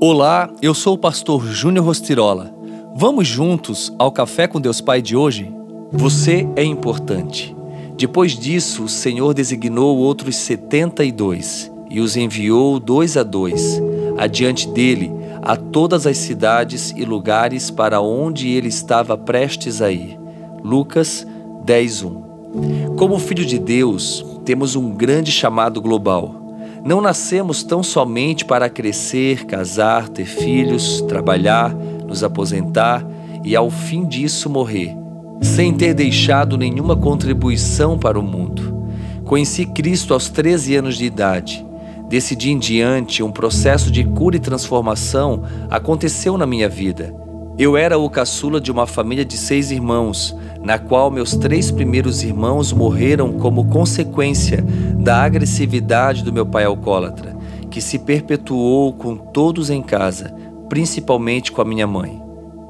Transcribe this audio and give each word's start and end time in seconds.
Olá, 0.00 0.50
eu 0.60 0.74
sou 0.74 0.94
o 0.94 0.98
pastor 0.98 1.46
Júnior 1.46 1.86
Rostirola. 1.86 2.52
Vamos 2.96 3.28
juntos 3.28 3.92
ao 3.96 4.10
Café 4.10 4.46
com 4.48 4.60
Deus 4.60 4.80
Pai 4.80 5.00
de 5.00 5.16
hoje? 5.16 5.54
Você 5.92 6.46
é 6.56 6.64
importante. 6.64 7.56
Depois 7.96 8.32
disso, 8.32 8.84
o 8.84 8.88
Senhor 8.88 9.32
designou 9.32 9.96
outros 9.96 10.36
setenta 10.36 11.04
e 11.04 11.12
dois 11.12 11.72
e 11.88 12.00
os 12.00 12.16
enviou 12.16 12.80
dois 12.80 13.16
a 13.16 13.22
dois, 13.22 13.80
adiante 14.18 14.68
dele, 14.68 15.12
a 15.40 15.56
todas 15.56 16.06
as 16.06 16.18
cidades 16.18 16.92
e 16.96 17.04
lugares 17.04 17.70
para 17.70 18.00
onde 18.00 18.48
ele 18.48 18.68
estava 18.68 19.16
prestes 19.16 19.80
a 19.80 19.92
ir. 19.92 20.18
Lucas 20.62 21.26
10:1. 21.64 22.96
Como 22.96 23.18
filho 23.18 23.46
de 23.46 23.58
Deus, 23.58 24.26
temos 24.44 24.74
um 24.74 24.90
grande 24.90 25.30
chamado 25.30 25.80
global 25.80 26.43
não 26.84 27.00
nascemos 27.00 27.62
tão 27.62 27.82
somente 27.82 28.44
para 28.44 28.68
crescer, 28.68 29.46
casar, 29.46 30.06
ter 30.06 30.26
filhos, 30.26 31.00
trabalhar, 31.08 31.74
nos 31.74 32.22
aposentar 32.22 33.02
e 33.42 33.56
ao 33.56 33.70
fim 33.70 34.06
disso 34.06 34.50
morrer, 34.50 34.94
sem 35.40 35.72
ter 35.72 35.94
deixado 35.94 36.58
nenhuma 36.58 36.94
contribuição 36.94 37.98
para 37.98 38.20
o 38.20 38.22
mundo. 38.22 38.84
Conheci 39.24 39.64
Cristo 39.64 40.12
aos 40.12 40.28
13 40.28 40.76
anos 40.76 40.98
de 40.98 41.06
idade. 41.06 41.64
Desse 42.06 42.36
dia 42.36 42.52
em 42.52 42.58
diante, 42.58 43.22
um 43.22 43.32
processo 43.32 43.90
de 43.90 44.04
cura 44.04 44.36
e 44.36 44.40
transformação 44.40 45.42
aconteceu 45.70 46.36
na 46.36 46.46
minha 46.46 46.68
vida. 46.68 47.23
Eu 47.56 47.76
era 47.76 47.96
o 47.96 48.10
caçula 48.10 48.60
de 48.60 48.72
uma 48.72 48.84
família 48.84 49.24
de 49.24 49.36
seis 49.36 49.70
irmãos, 49.70 50.36
na 50.60 50.76
qual 50.76 51.08
meus 51.08 51.36
três 51.36 51.70
primeiros 51.70 52.24
irmãos 52.24 52.72
morreram 52.72 53.34
como 53.34 53.66
consequência 53.66 54.60
da 54.98 55.22
agressividade 55.22 56.24
do 56.24 56.32
meu 56.32 56.44
pai 56.44 56.64
alcoólatra, 56.64 57.36
que 57.70 57.80
se 57.80 58.00
perpetuou 58.00 58.92
com 58.92 59.16
todos 59.16 59.70
em 59.70 59.82
casa, 59.82 60.34
principalmente 60.68 61.52
com 61.52 61.62
a 61.62 61.64
minha 61.64 61.86
mãe. 61.86 62.20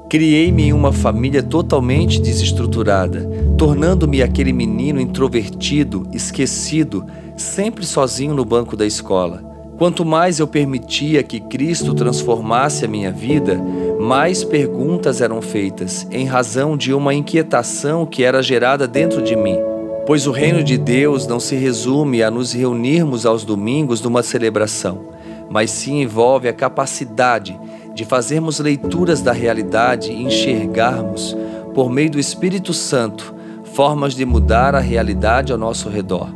Criei-me 0.07 0.65
em 0.65 0.73
uma 0.73 0.93
família 0.93 1.41
totalmente 1.41 2.21
desestruturada, 2.21 3.27
tornando-me 3.57 4.21
aquele 4.21 4.53
menino 4.53 5.01
introvertido, 5.01 6.07
esquecido, 6.13 7.03
sempre 7.35 7.87
sozinho 7.87 8.35
no 8.35 8.45
banco 8.45 8.77
da 8.77 8.85
escola. 8.85 9.55
Quanto 9.77 10.05
mais 10.05 10.39
eu 10.39 10.47
permitia 10.47 11.21
que 11.21 11.41
Cristo 11.41 11.93
transformasse 11.93 12.85
a 12.85 12.87
minha 12.87 13.11
vida, 13.11 13.61
mais 13.99 14.43
perguntas 14.43 15.21
eram 15.21 15.41
feitas, 15.41 16.07
em 16.11 16.25
razão 16.25 16.75
de 16.75 16.93
uma 16.93 17.13
inquietação 17.13 18.05
que 18.05 18.23
era 18.23 18.43
gerada 18.43 18.87
dentro 18.87 19.21
de 19.21 19.35
mim. 19.35 19.57
Pois 20.05 20.27
o 20.27 20.31
reino 20.31 20.63
de 20.63 20.77
Deus 20.77 21.25
não 21.25 21.39
se 21.39 21.55
resume 21.55 22.21
a 22.21 22.29
nos 22.29 22.53
reunirmos 22.53 23.25
aos 23.25 23.43
domingos 23.43 24.01
numa 24.01 24.21
celebração, 24.21 25.07
mas 25.49 25.71
sim 25.71 26.01
envolve 26.01 26.47
a 26.47 26.53
capacidade 26.53 27.57
de 27.93 28.05
fazermos 28.05 28.59
leituras 28.59 29.21
da 29.21 29.31
realidade 29.31 30.11
e 30.11 30.23
enxergarmos, 30.23 31.35
por 31.73 31.89
meio 31.89 32.11
do 32.11 32.19
Espírito 32.19 32.73
Santo, 32.73 33.33
formas 33.73 34.13
de 34.13 34.25
mudar 34.25 34.75
a 34.75 34.79
realidade 34.79 35.51
ao 35.51 35.57
nosso 35.57 35.89
redor. 35.89 36.29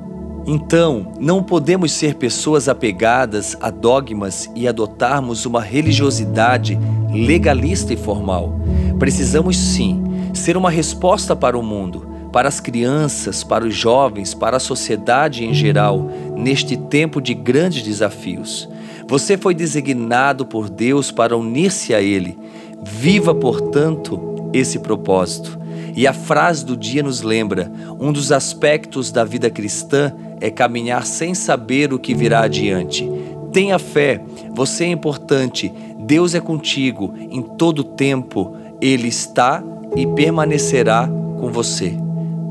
Então, 0.48 1.12
não 1.20 1.44
podemos 1.44 1.92
ser 1.92 2.16
pessoas 2.16 2.68
apegadas 2.68 3.56
a 3.62 3.70
dogmas 3.70 4.50
e 4.56 4.68
adotarmos 4.68 5.46
uma 5.46 5.62
religiosidade 5.62 6.80
legalista 7.12 7.94
e 7.94 7.98
formal. 7.98 8.60
Precisamos 8.98 9.58
sim 9.58 10.04
ser 10.34 10.56
uma 10.58 10.70
resposta 10.70 11.36
para 11.36 11.58
o 11.58 11.64
mundo, 11.64 12.08
para 12.32 12.48
as 12.48 12.60
crianças, 12.60 13.44
para 13.44 13.66
os 13.66 13.76
jovens, 13.76 14.34
para 14.34 14.58
a 14.58 14.60
sociedade 14.60 15.44
em 15.44 15.54
geral, 15.54 16.10
neste 16.36 16.78
tempo 16.78 17.22
de 17.22 17.34
grandes 17.34 17.82
desafios. 17.82 18.70
Você 19.08 19.38
foi 19.38 19.56
designado 19.56 20.46
por 20.46 20.70
Deus 20.70 21.12
para 21.12 21.36
unir-se 21.36 21.94
a 21.96 22.02
Ele. 22.02 22.38
Viva, 22.84 23.34
portanto, 23.34 24.50
esse 24.54 24.80
propósito. 24.80 25.60
E 25.96 26.06
a 26.06 26.14
frase 26.14 26.64
do 26.64 26.78
dia 26.78 27.02
nos 27.02 27.22
lembra: 27.22 27.72
um 28.00 28.14
dos 28.14 28.32
aspectos 28.32 29.12
da 29.12 29.24
vida 29.24 29.50
cristã 29.50 30.14
é 30.40 30.50
caminhar 30.50 31.06
sem 31.06 31.34
saber 31.34 31.92
o 31.92 32.00
que 32.00 32.14
virá 32.14 32.42
adiante. 32.42 33.10
Tenha 33.52 33.80
fé, 33.80 34.22
você 34.52 34.86
é 34.86 34.88
importante, 34.88 35.72
Deus 36.00 36.36
é 36.36 36.40
contigo 36.40 37.14
em 37.18 37.42
todo 37.42 37.84
tempo, 37.84 38.56
Ele 38.82 39.08
está 39.08 39.64
e 39.96 40.06
permanecerá 40.08 41.08
com 41.40 41.52
você. 41.52 41.94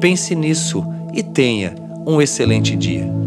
Pense 0.00 0.34
nisso 0.34 0.84
e 1.12 1.22
tenha 1.22 1.74
um 2.06 2.20
excelente 2.20 2.76
dia. 2.76 3.17